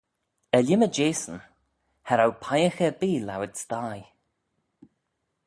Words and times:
Er-lhimmey 0.55 0.93
jehsyn, 0.97 1.39
cha 2.05 2.13
row 2.15 2.33
peiagh 2.43 2.79
erbee 2.87 3.19
lowit 3.27 3.55
sthie. 3.63 4.05